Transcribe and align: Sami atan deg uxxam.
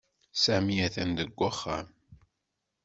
Sami 0.43 0.75
atan 0.85 1.11
deg 1.17 1.31
uxxam. 1.49 1.87